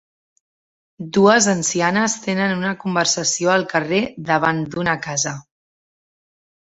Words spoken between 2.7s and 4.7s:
conversació al carrer davant